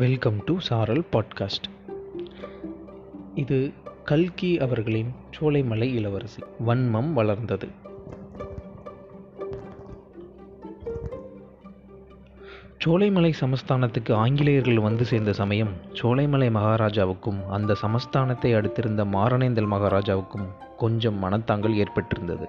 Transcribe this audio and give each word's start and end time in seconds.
Welcome 0.00 0.44
to 0.44 0.58
சாரல் 0.58 1.04
podcast 1.12 1.68
இது 3.34 3.72
கல்கி 4.04 4.58
அவர்களின் 4.58 5.14
சோலைமலை 5.40 5.94
இளவரசி. 5.94 6.42
வன்மம் 6.66 7.12
வளர்ந்தது. 7.12 7.68
சோலைமலை 12.84 13.32
சமஸ்தானத்துக்கு 13.40 14.12
ஆங்கிலேயர்கள் 14.12 14.80
வந்து 14.80 15.04
சேர்ந்த 15.04 15.32
சமயம் 15.32 15.72
சோலைமலை 15.92 16.50
மகாராஜாவுக்கும் 16.50 17.46
அந்த 17.46 17.76
சமஸ்தானத்தை 17.82 18.54
அடுத்திருந்த 18.54 19.04
மாரணேந்தல் 19.04 19.66
மகாராஜாவுக்கும் 19.66 20.48
கொஞ்சம் 20.76 21.18
மனத்தாங்கல் 21.18 21.74
ஏற்பட்டிருந்தது. 21.74 22.46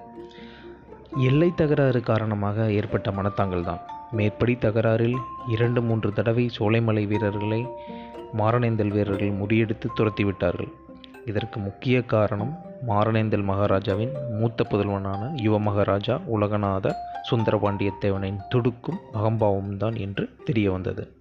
எல்லை 1.20 1.54
தகராறு 1.56 2.02
காரணமாக 2.02 2.72
ஏற்பட்ட 2.72 3.12
மனத்தாங்கல் 3.12 3.64
தான் 3.64 3.80
மேற்படி 4.12 4.56
தகராறில் 4.56 5.18
இரண்டு 5.48 5.82
மூன்று 5.82 6.14
தடவை 6.14 6.52
சோலைமலை 6.60 7.08
வீரர்களை 7.08 7.68
மாரணேந்தல் 8.38 8.88
வீரர்கள் 8.88 9.32
முறியடித்து 9.32 9.88
துரத்திவிட்டார்கள். 9.98 10.72
இதற்கு 11.26 11.60
முக்கிய 11.60 12.02
காரணம் 12.02 12.54
மாரணேந்தல் 12.88 13.44
மகாராஜாவின் 13.44 14.14
மூத்த 14.40 14.66
புதல்வனான 14.70 15.32
யுவ 15.42 15.60
மகாராஜா 15.60 16.20
உலகநாத 16.36 16.96
சுந்தரபாண்டியத்தேவனின் 17.30 18.40
துடுக்கும் 18.50 19.00
அகம்பாவமும் 19.14 19.78
தான் 19.78 19.96
என்று 19.96 20.30
தெரிய 20.44 20.72
வந்தது 20.72 21.12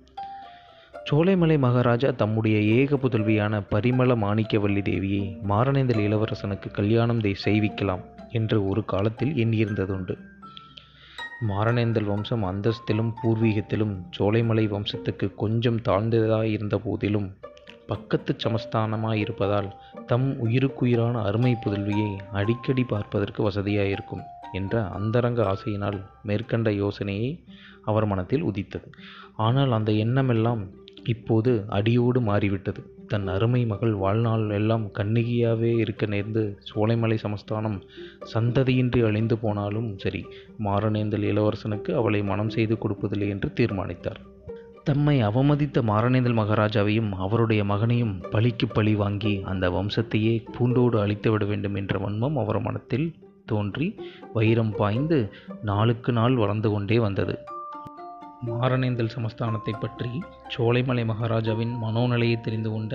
சோலைமலை 1.11 1.59
மகாராஜா 1.59 2.11
தம்முடைய 2.11 2.59
ஏக 2.59 2.97
புதல்வியான 2.97 3.63
பரிமள 3.71 4.15
மாணிக்கவல்லி 4.17 4.83
தேவியை 4.83 5.39
மாரணேந்தல் 5.49 6.05
இளவரசனுக்கு 6.07 6.71
கல்யாணம் 6.71 7.21
செய்விக்கலாம். 7.21 8.05
என்று 8.33 8.69
ஒரு 8.69 8.85
காலத்தில் 8.85 9.35
எண்ணியிருந்ததுண்டு. 9.35 10.15
மாரணேந்தல் 11.49 12.05
வம்சம் 12.05 12.43
அந்தஸ்திலும் 12.45 13.13
பூர்வீகத்திலும் 13.23 13.95
சோலைமலை 14.19 14.65
வம்சத்துக்கு 14.69 15.35
கொஞ்சம் 15.35 15.79
தாழ்ந்ததாயிருந்த 15.81 16.77
போதிலும் 16.85 17.29
பக்கத்து 17.87 18.37
சமஸ்தானமாயிருப்பதால் 18.45 19.69
தம் 20.07 20.27
உயிருக்குயிரான 20.39 21.23
அருமை 21.23 21.57
புதல்வியை 21.65 22.11
அடிக்கடி 22.33 22.85
பார்ப்பதற்கு 22.85 23.51
வசதியாயிருக்கும் 23.51 24.23
என்ற 24.53 24.83
அந்தரங்க 24.89 25.41
ஆசையினால் 25.45 25.99
மேற்கண்ட 26.23 26.73
யோசனையை 26.73 27.45
அவர் 27.85 28.07
மனத்தில் 28.07 28.43
உதித்தது. 28.43 28.89
ஆனால் 29.37 29.73
அந்த 29.73 29.93
எண்ணமெல்லாம் 29.93 30.63
இப்போது 31.05 31.65
அடியோடு 31.69 32.21
மாறிவிட்டது. 32.21 32.81
தன் 33.13 33.27
அருமை 33.27 33.67
மகள் 33.67 33.93
வாழ்நாள் 33.93 34.51
எல்லாம் 34.51 34.85
கண்ணிகையாகவே 34.99 35.71
இருக்க 35.79 36.07
நேர்ந்து 36.07 36.43
சோலைமலை 36.71 37.15
சமஸ்தானம் 37.15 37.79
சந்ததியின்றி 38.35 39.01
அழிந்து 39.05 39.39
போனாலும் 39.39 39.99
சரி 39.99 40.27
மாரணேந்தல் 40.65 41.27
இளவரசனுக்கு 41.31 41.95
அவளை 41.95 42.23
மனம் 42.23 42.51
செய்து 42.51 42.77
கொடுப்பதில்லை 42.77 43.29
என்று 43.29 43.53
தீர்மானித்தார். 43.53 44.21
தம்மை 44.85 45.21
அவமதித்த 45.21 45.83
மாரணேந்தல் 45.83 46.39
மகாராஜாவையும் 46.39 47.11
அவருடைய 47.11 47.65
மகனையும் 47.65 48.15
பழிக்கு 48.31 48.69
பழி 48.69 48.95
வாங்கி 48.95 49.43
அந்த 49.45 49.71
வம்சத்தையே 49.71 50.35
பூண்டோடு 50.59 50.99
அழித்து 51.01 51.31
விட 51.31 51.45
வேண்டும் 51.45 51.75
என்ற 51.75 51.99
வன்மம் 51.99 52.39
அவர் 52.39 52.61
மனத்தில் 52.61 53.09
தோன்றி 53.47 53.89
வைரம் 54.35 54.75
பாய்ந்து 54.77 55.21
நாளுக்கு 55.63 56.13
நாள் 56.13 56.35
வளர்ந்து 56.35 56.71
கொண்டே 56.71 56.99
வந்தது. 56.99 57.37
மாரணேந்தல் 58.49 59.13
சமஸ்தானத்தை 59.15 59.73
பற்றி 59.81 60.11
சோலைமலை 60.55 61.03
மகாராஜாவின் 61.05 61.73
மனோநிலையை 61.83 62.41
தெரிந்து 62.41 62.71
கொண்ட 62.71 62.95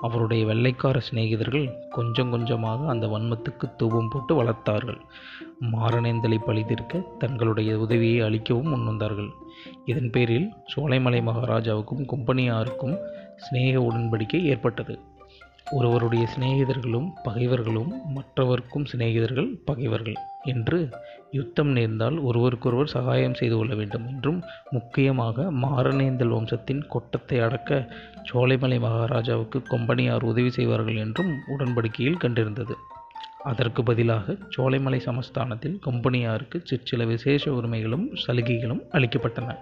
அவருடைய 0.00 0.46
வெள்ளைக்கார 0.46 1.00
சிநேகிதர்கள் 1.06 1.66
கொஞ்சம் 1.90 2.30
கொஞ்சமாக 2.30 2.88
அந்த 2.88 3.06
வன்மத்துக்கு 3.06 3.68
தூபம் 3.76 4.08
போட்டு 4.08 4.34
வளர்த்தார்கள். 4.40 5.00
மாரணேந்தலை 5.72 6.38
பழிதிருக்க 6.46 7.02
தங்களுடைய 7.18 7.78
உதவியை 7.78 8.20
அளிக்கவும் 8.28 8.72
முன்வந்தார்கள் 8.74 9.30
இதன் 9.84 10.10
பேரில் 10.10 10.48
சோலைமலை 10.74 11.22
மகாராஜாவுக்கும் 11.30 12.04
கும்பனியாருக்கும் 12.12 12.96
சிநேக 13.36 13.76
உடன்படிக்கை 13.80 14.42
ஏற்பட்டது. 14.52 14.96
ஒருவருடைய 15.66 16.24
சிநேகிதர்களும் 16.26 17.06
பகைவர்களும் 17.22 17.92
மற்றவர்க்கும் 18.12 18.84
சிநேகிதர்கள் 18.84 19.50
பகைவர்கள் 19.64 20.18
என்று 20.42 20.78
யுத்தம் 21.30 21.70
நேர்ந்தால் 21.72 22.18
ஒருவருக்கொருவர் 22.18 22.92
சகாயம் 22.94 23.34
செய்து 23.34 23.56
கொள்ள 23.56 23.74
வேண்டும் 23.74 24.04
என்றும் 24.06 24.40
முக்கியமாக 24.70 25.46
மாரணேந்தல் 25.62 26.34
வம்சத்தின் 26.34 26.82
கொட்டத்தை 26.88 27.38
அடக்க 27.40 27.88
சோலைமலை 28.32 28.78
மகாராஜாவுக்கு 28.78 29.60
கொம்பனியார் 29.62 30.22
உதவி 30.22 30.50
செய்வார்கள் 30.50 30.96
என்றும் 30.96 31.32
உடன்படிக்கையில் 31.46 32.22
கண்டிருந்தது. 32.24 32.76
அதற்கு 33.42 33.82
பதிலாக 33.82 34.36
சோலைமலை 34.56 35.00
சமஸ்தானத்தில் 35.06 35.80
கொம்பனியாருக்கு 35.86 36.60
சிற்சில 36.64 37.04
விசேஷ 37.04 37.52
உரிமைகளும் 37.52 38.06
சலுகைகளும் 38.26 38.82
அளிக்கப்பட்டன. 38.92 39.56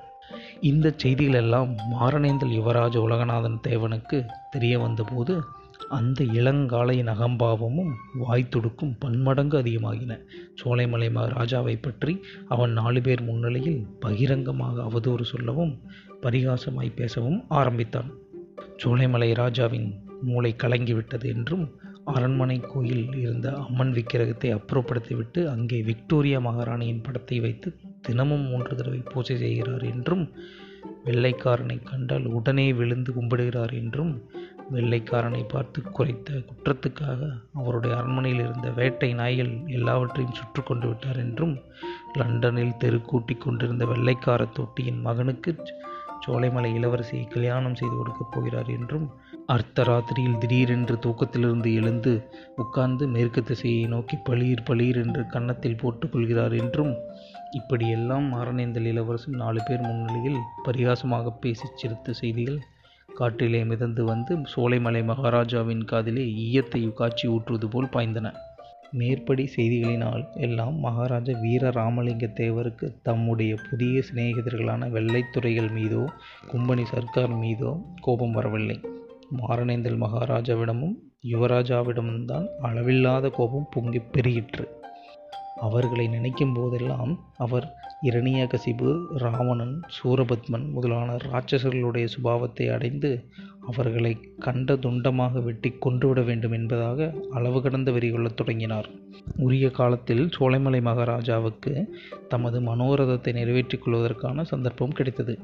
இந்த 0.61 0.95
செய்திகளெல்லாம் 1.03 1.71
மாரணேந்தல் 1.93 2.55
யுவராஜ 2.59 2.97
உலகநாதன் 2.99 3.59
தேவனுக்கு 3.69 4.19
தெரிய 4.51 4.79
வந்தபோது 4.79 5.35
அந்த 5.93 6.21
இளங்காளையின் 6.39 7.11
அகம்பாவமும் 7.13 7.91
வாய் 8.15 8.51
துடுக்கும் 8.51 8.95
பன்மடங்கு 8.99 9.57
அதிகமாகின. 9.59 10.13
சோலைமலை 10.63 11.09
ராஜாவை 11.35 11.75
பற்றி 11.81 12.13
அவன் 12.49 12.73
நாலு 12.73 13.01
பேர் 13.01 13.23
முன்னிலையில் 13.23 13.83
பகிரங்கமாக 14.01 14.77
அவதூறு 14.83 15.23
சொல்லவும் 15.23 15.75
பரிகாசமாய் 16.23 16.97
பேசவும் 16.97 17.41
ஆரம்பித்தான். 17.53 18.11
சோலைமலை 18.85 19.31
ராஜாவின் 19.35 19.89
மூளை 20.23 20.53
கலங்கிவிட்டது 20.63 21.27
என்றும் 21.27 21.65
அரண்மனை 22.05 22.57
கோயில் 22.63 23.07
இருந்த 23.15 23.49
அம்மன் 23.57 23.93
விக்கிரகத்தை 23.93 24.51
அப்புறப்படுத்திவிட்டு 24.55 25.41
அங்கே 25.47 25.79
விக்டோரியா 25.83 26.39
மகாராணியின் 26.41 27.03
படத்தை 27.03 27.37
வைத்து 27.41 27.69
தினமும் 28.01 28.47
மூன்று 28.47 28.73
தடவை 28.77 29.01
பூஜை 29.05 29.37
செய்கிறார் 29.37 29.85
என்றும் 29.85 30.25
வெள்ளைக்காரனை 31.05 31.77
கண்டால் 31.83 32.27
உடனே 32.29 32.67
விழுந்து 32.73 33.11
கும்பிடுகிறார் 33.13 33.75
என்றும் 33.75 34.13
வெள்ளைக்காரனை 34.73 35.43
பார்த்து 35.47 35.81
குறைத்த 35.93 36.39
குற்றத்துக்காக 36.49 37.21
அவருடைய 37.55 37.93
அரண்மனையில் 37.97 38.43
இருந்த 38.45 38.69
வேட்டை 38.71 39.11
நாய்கள் 39.15 39.53
எல்லாவற்றையும் 39.69 40.35
சுற்று 40.35 40.63
கொண்டு 40.63 40.87
விட்டார் 40.89 41.19
என்றும் 41.19 41.55
லண்டனில் 42.13 42.79
தெருக்கூட்டி 42.81 43.37
கொண்டிருந்த 43.37 43.87
வெள்ளைக்கார 43.87 44.47
தொட்டியின் 44.53 45.01
மகனுக்கு 45.01 45.53
சோலைமலை 46.27 46.71
இளவரசியை 46.75 47.25
கல்யாணம் 47.29 47.77
செய்து 47.77 47.95
கொடுக்கப் 47.97 48.33
போகிறார் 48.33 48.71
என்றும் 48.71 49.07
அர்த்த 49.47 49.85
ராத்திரியில் 49.85 50.39
திடீரென்று 50.39 50.97
தூக்கத்திலிருந்து 51.03 51.71
எழுந்து 51.75 52.13
உட்கார்ந்து 52.57 53.05
மேற்கு 53.07 53.41
திசையை 53.43 53.85
நோக்கி 53.87 54.17
பளீர் 54.23 54.67
பளீர் 54.69 54.99
என்று 54.99 55.23
கன்னத்தில் 55.27 55.81
போட்டுக்கொள்கிறார் 55.83 56.55
என்றும் 56.59 56.93
இப்படியெல்லாம் 57.53 58.29
மாரணேந்தல் 58.35 58.87
இளவரசன் 58.87 59.41
நாலு 59.41 59.63
பேர் 59.69 59.83
முன்னிலையில் 59.83 60.39
பரிகாசமாக 60.65 61.33
பேசி 61.41 61.67
சிரித்த 61.75 62.15
செய்திகள் 62.21 62.61
காற்றிலே 63.19 63.65
மிதந்து 63.65 64.05
வந்து 64.05 64.37
சோலைமலை 64.57 65.05
மகாராஜாவின் 65.05 65.85
காதிலே 65.85 66.25
ஈயத்தை 66.47 66.93
காட்சி 66.93 67.29
ஊற்றுவது 67.29 67.69
போல் 67.69 67.93
பாய்ந்தன. 67.93 68.33
மேற்படி 68.93 69.51
செய்திகளினால் 69.57 70.25
எல்லாம் 70.37 70.75
மகாராஜா 70.79 71.39
வீர 71.41 71.71
ராமலிங்க 71.71 72.27
தேவருக்கு 72.27 72.89
தம்முடைய 73.03 73.57
புதிய 73.71 74.03
சிநேகிதர்களான 74.09 74.91
வெள்ளைத்துறைகள் 74.91 75.71
மீதோ 75.73 76.03
கும்பனி 76.53 76.85
சர்க்கார் 76.85 77.35
மீதோ 77.37 77.81
கோபம் 78.01 78.33
வரவில்லை. 78.33 78.81
மாரணேந்தல் 79.37 79.99
மகாராஜாவிடமும் 80.01 80.95
யுவராஜாவிடமும் 81.27 82.25
தான் 82.25 82.47
அளவில்லாத 82.61 83.29
கோபம் 83.29 83.69
பொங்கி 83.71 84.01
பெருகிற்று. 84.13 84.67
அவர்களை 85.67 86.07
நினைக்கும் 86.09 86.55
போதெல்லாம் 86.55 87.13
அவர் 87.37 87.67
இரணியகசிபு 88.03 88.91
ராவணன் 89.17 89.75
சூரபத்மன் 89.97 90.67
முதலான 90.71 91.17
ராட்சசர்களுடைய 91.27 92.07
சுபாவத்தை 92.15 92.67
அடைந்து 92.77 93.11
அவர்களை 93.67 94.13
கண்ட 94.39 94.75
துண்டமாக 94.85 95.43
வெட்டி 95.43 95.71
கொன்றுவிட 95.79 96.21
வேண்டும் 96.23 96.53
என்பதாக 96.53 97.09
அளவு 97.31 97.59
கடந்த 97.63 97.91
வெறி 97.91 98.09
கொள்ளத் 98.11 98.37
தொடங்கினார். 98.37 98.89
உரிய 99.37 99.67
காலத்தில் 99.71 100.25
சோலைமலை 100.39 100.81
மகாராஜாவுக்கு 100.83 101.75
தமது 102.29 102.61
மனோரதத்தை 102.61 103.33
நிறைவேற்றிக் 103.33 103.85
கொள்வதற்கான 103.85 104.45
சந்தர்ப்பம் 104.45 104.97
கிடைத்தது. 104.99 105.37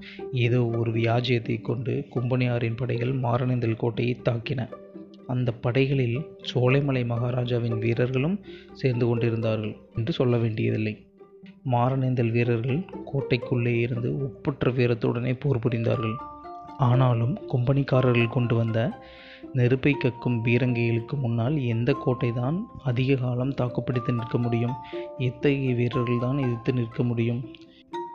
ஏதோ 0.46 0.62
ஒரு 0.81 0.92
வியாஜியத்தை 0.92 1.58
கொண்டு 1.60 1.94
கும்பனியாரின் 2.14 2.76
படைகள் 2.76 3.14
மாரணேந்தல் 3.26 3.81
கோட்டையை 3.84 4.16
தாக்கின. 4.28 4.66
அந்த 5.28 5.52
படைகளில் 5.52 6.19
சோலைமலை 6.50 7.02
மகாராஜாவின் 7.06 7.78
வீரர்களும் 7.78 8.36
சேர்ந்து 8.72 9.06
கொண்டிருந்தார்கள் 9.06 9.76
என்று 9.94 10.12
சொல்ல 10.12 10.36
வேண்டியதில்லை. 10.36 10.94
மாரணேந்தல் 11.70 12.30
வீரர்கள் 12.30 12.80
கோட்டைக்குள்ளே 13.12 13.75
இருந்து 13.80 14.10
ஒப்புற்ற 14.25 14.70
வீரத்துடனே 14.70 15.32
போர் 15.40 15.62
புரிந்தார்கள். 15.64 16.16
ஆனாலும் 16.78 17.34
கொம்பனிக்காரர்கள் 17.52 18.28
கொண்டு 18.28 18.54
வந்த 18.54 18.78
நெருப்பை 19.52 19.92
கக்கும் 19.94 20.38
பீரங்கிகளுக்கு 20.44 21.14
முன்னால் 21.20 21.56
எந்த 21.75 21.90
கோட்டை 21.92 22.30
தான் 22.32 22.56
அதிக 22.84 23.14
காலம் 23.14 23.54
தாக்குப்பிடித்து 23.54 24.12
நிற்க 24.12 24.38
முடியும்? 24.38 24.75
எத்தகைய 25.19 25.75
வீரர்கள் 25.75 26.19
தான் 26.19 26.38
எதிர்த்து 26.38 26.72
நிற்க 26.72 27.02
முடியும்? 27.02 27.42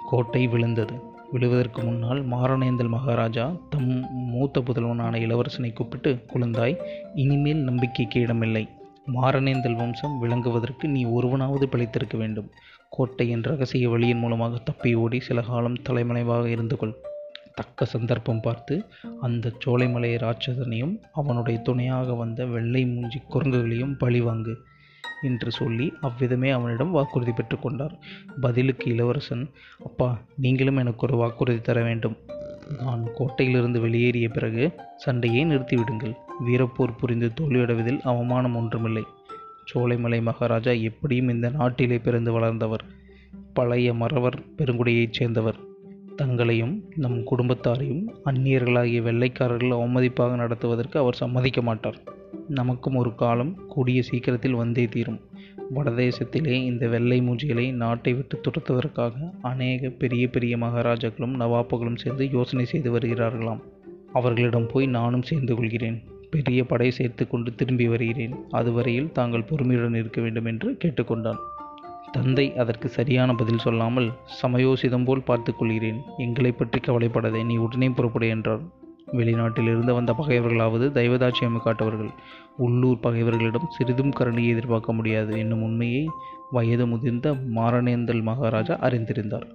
கோட்டை 0.10 0.48
விழுந்தது. 0.48 0.96
விழுவதற்கு 1.34 1.80
முன்னால் 1.84 2.20
மாரணேந்தல் 2.28 2.94
மகாராஜா 2.96 3.46
தம் 3.70 3.92
மூத்த 4.32 4.62
புதல்வனான 4.62 5.20
இளவரசனை 5.26 5.74
கூப்பிட்டு 5.74 6.12
குழந்தாய் 6.34 6.76
இனிமேல் 7.16 7.62
நம்பிக்கைக்கு 7.64 8.20
இடமில்லை 8.20 8.64
மாரணேந்தல் 9.14 9.76
வம்சம் 9.76 10.18
விளங்குவதற்கு 10.24 10.86
நீ 10.88 11.02
ஒருவனாவது 11.06 11.66
பிழைத்திருக்க 11.68 12.18
வேண்டும். 12.18 12.52
கோட்டையின் 12.90 13.44
ரகசிய 13.44 13.90
வழியின் 13.90 14.18
மூலமாக 14.18 14.60
தப்பி 14.64 14.92
ஓடி 14.96 15.20
சில 15.20 15.42
காலம் 15.42 15.82
தலைமறைவாக 15.90 16.46
இருந்து 16.50 16.76
கொள் 16.78 16.94
தக்க 17.56 17.86
சந்தர்ப்பம் 17.86 18.42
பார்த்து 18.42 18.76
அந்த 19.22 19.52
சோலைமலை 19.66 20.12
ராட்சசனையும் 20.24 20.96
அவனுடைய 21.12 21.60
துணையாக 21.60 22.14
வந்த 22.14 22.46
வெள்ளை 22.46 22.84
மூஞ்சி 22.86 23.22
குரங்குகளையும் 23.34 23.98
பழிவாங்கு. 23.98 24.54
என்று 25.22 25.52
சொல்லி 25.52 25.94
அவ்விதமே 26.02 26.50
அவனிடம் 26.50 26.92
வாக்குறுதி 26.92 27.32
பெற்றுக்கொண்டார். 27.32 27.94
பதிலுக்கு 28.42 28.92
இளவரசன் 28.92 29.50
அப்பா 29.84 30.22
நீங்களும் 30.38 30.78
எனக்கு 30.78 31.08
ஒரு 31.08 31.18
வாக்குறுதி 31.18 31.62
தர 31.62 31.84
வேண்டும். 31.84 32.18
நான் 32.80 33.04
கோட்டையிலிருந்து 33.18 33.80
வெளியேறிய 33.80 34.30
பிறகு 34.30 34.72
சண்டையை 34.98 35.46
நிறுத்திவிடுங்கள். 35.46 36.16
வீரப்போர் 36.46 36.98
புரிந்து 36.98 37.32
தோல்வியடைவதில் 37.42 38.02
அவமானம் 38.02 38.56
ஒன்றுமில்லை. 38.56 39.04
சோலைமலை 39.74 40.22
மகாராஜா 40.22 40.72
எப்படியும் 40.72 41.30
இந்த 41.30 41.50
நாட்டிலே 41.50 41.98
பிறந்து 41.98 42.32
வளர்ந்தவர். 42.32 42.84
பழைய 43.54 43.94
மறவர் 43.94 44.40
பெருங்குடியைச் 44.58 45.14
சேர்ந்தவர். 45.14 45.56
தங்களையும் 46.16 46.84
நம் 46.96 47.24
குடும்பத்தாரையும் 47.32 48.06
அந்நியர்களாகிய 48.26 49.02
வெள்ளைக்காரர்கள் 49.02 49.70
அவமதிப்பாக 49.70 50.36
நடத்துவதற்கு 50.36 51.00
அவர் 51.00 51.14
சம்மதிக்க 51.14 51.62
மாட்டார். 51.62 52.00
நமக்கும் 52.48 52.96
ஒரு 52.96 53.16
காலம் 53.16 53.66
கூடிய 53.68 54.02
சீக்கிரத்தில் 54.02 54.54
வந்தே 54.54 54.86
தீரும். 54.86 55.20
வடதேசத்திலே 55.76 56.52
இந்த 56.52 56.88
வெள்ளை 56.88 57.22
மூஞ்சிகளை 57.22 57.74
நாட்டை 57.74 58.14
விட்டு 58.14 58.42
துரத்துவதற்காக 58.42 59.12
அநேக 59.42 59.90
பெரிய 59.90 60.28
பெரிய 60.28 60.58
மகாராஜாக்களும் 60.58 61.40
நவாப்புகளும் 61.40 61.98
சேர்ந்து 61.98 62.30
யோசனை 62.32 62.66
செய்து 62.66 62.98
வருகிறார்களாம். 62.98 63.60
அவர்களிடம் 64.14 64.68
போய் 64.68 64.86
நானும் 64.86 65.22
சேர்ந்து 65.22 65.56
கொள்கிறேன். 65.56 66.02
பெரிய 66.30 66.66
படை 66.66 66.92
சேர்த்து 66.92 67.28
கொண்டு 67.28 67.56
திரும்பி 67.56 67.88
வருகிறேன். 67.88 68.36
அதுவரையில் 68.50 69.12
தாங்கள் 69.12 69.44
பொறுமையுடன் 69.44 69.96
இருக்க 69.96 70.22
வேண்டும் 70.22 70.46
என்று 70.46 70.78
கேட்டுக்கொண்டான். 70.86 71.38
தந்தை 72.16 72.46
அதற்கு 72.62 72.88
சரியான 72.98 73.30
பதில் 73.40 73.64
சொல்லாமல் 73.64 74.08
சமயோசிதம் 74.42 75.06
போல் 75.06 75.28
பார்த்துக்கொள்கிறேன் 75.28 76.00
எங்களை 76.26 76.52
பற்றி 76.52 76.80
கவலைப்படாதே 76.80 77.42
நீ 77.50 77.56
உடனே 77.66 77.90
புறப்படு 77.90 78.28
என்றார். 78.36 78.64
வெளிநாட்டிலிருந்து 79.18 79.92
வந்த 79.98 80.12
பகைவர்களாவது 80.20 80.86
தெய்வதாட்சியம் 80.98 81.64
காட்டவர்கள். 81.66 82.12
உள்ளூர் 82.66 83.04
பகைவர்களிடம் 83.06 83.72
சிறிதும் 83.76 84.16
கருணையை 84.20 84.52
எதிர்பார்க்க 84.54 84.98
முடியாது 85.00 85.34
என்னும் 85.38 85.64
உண்மையை 85.64 86.04
வயது 86.52 86.86
முதிர்ந்த 86.88 87.28
மாரணேந்தல் 87.56 88.24
மகாராஜா 88.30 88.78
அறிந்திருந்தார். 88.88 89.48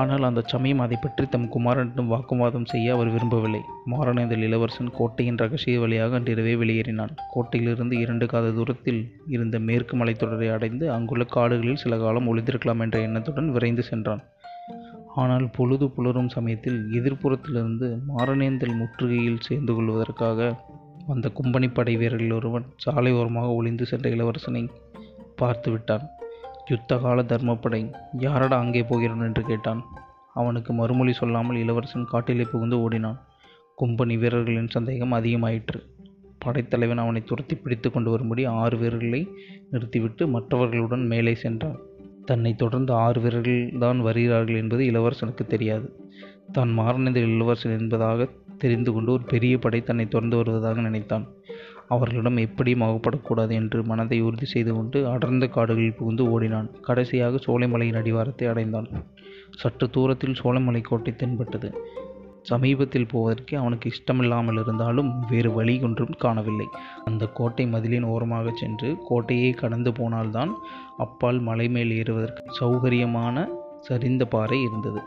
ஆனால் 0.00 0.26
அந்த 0.28 0.40
சமயம் 0.52 0.82
அதை 0.84 0.96
பற்றி 1.00 1.24
தம் 1.32 1.48
குமாரனிடம் 1.54 2.10
வாக்குவாதம் 2.12 2.68
செய்ய 2.70 2.94
அவர் 2.94 3.10
விரும்பவில்லை. 3.14 3.60
மாரணேந்தல் 3.92 4.44
இளவரசன் 4.46 4.90
கோட்டையின் 4.98 5.40
ரகசிய 5.42 5.80
வழியாக 5.82 6.16
அன்றிரவே 6.18 6.54
வெளியேறினான். 6.62 7.12
கோட்டையிலிருந்து 7.34 7.96
இரண்டு 8.04 8.26
காத 8.32 8.50
தூரத்தில் 8.50 9.02
இருந்த 9.34 9.58
மேற்கு 9.68 9.96
மலைத்தொடரை 9.96 10.48
அடைந்து 10.56 10.86
அங்குள்ள 10.96 11.26
காடுகளில் 11.36 11.82
சில 11.84 11.98
காலம் 11.98 12.30
ஒளிந்திருக்கலாம் 12.32 12.82
என்ற 12.86 12.98
எண்ணத்துடன் 13.00 13.52
விரைந்து 13.56 13.84
சென்றான். 13.90 14.24
ஆனால் 15.22 15.46
பொழுது 15.56 15.86
புலரும் 15.96 16.32
சமயத்தில் 16.36 16.80
எதிர்ப்புறத்திலிருந்து 16.98 17.88
மாரணேந்தல் 18.10 18.78
முற்றுகையில் 18.80 19.44
சேர்ந்து 19.48 19.72
கொள்வதற்காக 19.74 20.48
வந்த 21.10 21.28
கும்பனி 21.38 21.68
படை 21.72 21.94
வீரர்கள் 22.00 22.36
ஒருவன் 22.38 22.66
சாலை 22.84 23.12
ஓரமாக 23.20 23.48
ஒளிந்து 23.54 23.86
சென்ற 23.86 24.08
இளவரசனை 24.16 24.62
பார்த்து 25.40 25.70
விட்டான் 25.72 26.04
யுத்தகால 26.70 27.24
தர்மப்படை 27.32 27.80
யாரடா 28.18 28.58
அங்கே 28.58 28.82
போகிறான் 28.82 29.20
என்று 29.20 29.42
கேட்டான். 29.42 29.82
அவனுக்கு 30.34 30.72
மறுமொழி 30.72 31.12
சொல்லாமல் 31.12 31.56
இளவரசன் 31.56 32.04
காட்டிலே 32.04 32.46
புகுந்து 32.52 32.80
ஓடினான். 32.80 33.18
கும்பனி 33.78 34.18
வீரர்களின் 34.18 34.68
சந்தேகம் 34.68 35.12
அதிகமாயிற்று. 35.12 35.80
படைத்தலைவன் 36.38 36.98
அவனை 36.98 37.20
துரத்தி 37.24 37.54
பிடித்து 37.56 37.88
கொண்டு 37.90 38.10
வரும்படி 38.10 38.44
ஆறு 38.44 38.76
வீரர்களை 38.76 39.20
நிறுத்திவிட்டு 39.70 40.28
மற்றவர்களுடன் 40.28 41.06
மேலே 41.06 41.34
சென்றான். 41.34 41.78
தன்னை 42.24 42.54
தொடர்ந்து 42.54 42.92
ஆறு 42.94 43.20
வீரர்கள் 43.20 43.72
தான் 43.78 44.00
வருகிறார்கள் 44.00 44.56
என்பது 44.56 44.84
இளவரசனுக்கு 44.84 45.46
தெரியாது. 45.46 45.86
தான் 46.52 46.70
மாரணேந்த 46.78 47.20
இளவரசன் 47.28 47.78
என்பதாக 47.80 48.28
தெரிந்து 48.58 48.92
கொண்டு 48.92 49.12
ஒரு 49.12 49.22
பெரிய 49.22 49.58
படை 49.58 49.80
தன்னை 49.82 50.06
தொடர்ந்து 50.06 50.36
வருவதாக 50.36 50.80
நினைத்தான். 50.80 51.26
அவர்களிடம் 51.88 52.36
எப்படியும் 52.36 52.80
அகப்படக்கூடாது 52.80 53.50
என்று 53.50 53.82
மனதை 53.84 54.20
உறுதி 54.20 54.44
செய்து 54.44 54.72
கொண்டு 54.72 55.06
அடர்ந்த 55.08 55.46
காடுகளில் 55.46 55.96
புகுந்து 55.96 56.30
ஓடினான். 56.30 56.70
கடைசியாக 56.80 57.40
சோலைமலையின் 57.46 57.96
அடிவாரத்தை 57.96 58.48
அடைந்தான். 58.48 58.88
சற்று 59.50 59.90
தூரத்தில் 59.90 60.38
சோலைமலை 60.42 60.80
கோட்டை 60.80 61.16
தென்பட்டது. 61.16 61.70
சமீபத்தில் 62.42 63.06
போவதற்கு 63.06 63.56
அவனுக்கு 63.58 63.90
இஷ்டமில்லாமல் 63.90 64.58
இருந்தாலும் 64.60 65.20
வேறு 65.30 65.52
வழி 65.52 65.80
ஒன்றும் 65.82 66.16
காணவில்லை. 66.18 66.66
அந்த 67.04 67.26
கோட்டை 67.26 67.66
மதிலின் 67.66 68.02
ஓரமாக 68.02 68.50
சென்று 68.50 68.96
கோட்டையை 69.08 69.50
கடந்து 69.50 69.92
போனால்தான் 69.92 70.52
அப்பால் 70.96 71.40
மலை 71.40 71.68
மேல் 71.68 71.90
ஏறுவதற்கு 71.90 72.42
சௌகரியமான 72.60 73.46
சரிந்த 73.88 74.24
பாறை 74.24 74.62
இருந்தது. 74.62 75.00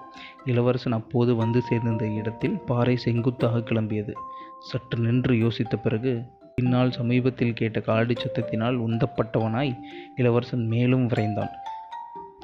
இளவரசன் 0.45 0.91
அப்போது 0.91 1.35
வந்து 1.35 1.61
சேர்ந்த 1.61 2.07
இடத்தில் 2.07 2.57
பாறை 2.65 2.97
செங்குத்தாக 2.97 3.59
கிளம்பியது. 3.59 4.13
சற்று 4.59 4.99
நின்று 5.03 5.35
யோசித்த 5.35 5.75
பிறகு 5.75 6.23
பின்னால் 6.61 6.91
சமீபத்தில் 6.91 7.53
கேட்ட 7.53 7.79
காலடி 7.79 8.13
சத்தத்தினால் 8.13 8.77
உந்தப்பட்டவனாய் 8.79 9.77
இளவரசன் 10.15 10.67
மேலும் 10.67 11.07
விரைந்தான். 11.07 11.49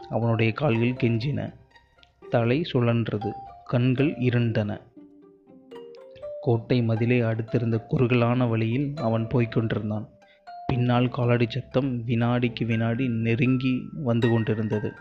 அவனுடைய 0.10 0.51
கால்கள் 0.51 0.92
கெஞ்சின. 0.92 1.54
தலை 2.30 2.69
சுழன்றது. 2.74 3.31
கண்கள் 3.65 4.12
இருண்டன. 4.12 4.81
கோட்டை 6.42 6.81
மதிலை 6.81 7.24
அடுத்திருந்த 7.24 7.86
குறுகலான 7.88 8.45
வழியில் 8.50 8.94
அவன் 8.95 9.27
போய்க்கொண்டிருந்தான் 9.27 10.07
பின்னால் 10.68 11.10
காலடி 11.10 11.45
சத்தம் 11.50 12.04
வினாடிக்கு 12.07 12.65
வினாடி 12.65 13.07
நெருங்கி 13.07 13.89
வந்து 14.04 14.30
கொண்டிருந்தது. 14.30 14.94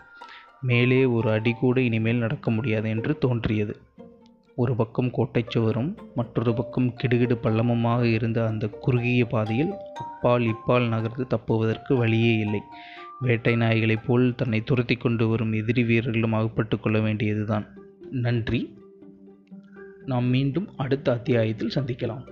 மேலே 0.61 1.05
ஒரு 1.05 1.31
அடி 1.31 1.53
கூட 1.53 1.81
இனிமேல் 1.81 2.17
நடக்க 2.17 2.51
முடியாது 2.51 2.89
என்று 2.89 3.17
தோன்றியது. 3.17 3.77
ஒரு 4.55 4.75
பக்கம் 4.75 5.11
கோட்டை 5.11 5.45
சுவரும் 5.47 5.97
மற்றொரு 6.15 6.53
பக்கம் 6.53 6.93
கிடுகிடு 7.01 7.37
பள்ளமுமாக 7.43 8.03
இருந்த 8.03 8.47
அந்த 8.47 8.67
குறுகிய 8.67 9.25
பாதையில் 9.25 9.73
அப்பால் 9.95 10.41
இப்பால் 10.41 10.87
நகர்ந்து 10.87 11.27
தப்புவதற்கு 11.27 11.95
வழியே 11.95 12.37
இல்லை. 12.37 12.61
வேட்டை 13.19 13.55
நாய்களைப் 13.55 14.07
போல் 14.07 14.35
தன்னை 14.35 14.61
துரத்தி 14.61 14.95
கொண்டு 14.95 15.27
வரும் 15.27 15.53
எதிரி 15.53 15.83
வீரர்களும் 15.83 16.33
அகப்பட்டு 16.33 16.79
கொள்ள 16.79 16.99
வேண்டியதுதான். 16.99 17.65
நன்றி. 18.11 18.77
நாம் 20.05 20.25
மீண்டும் 20.25 20.69
அடுத்த 20.77 21.11
அத்தியாயத்தில் 21.11 21.71
சந்திக்கலாம். 21.75 22.27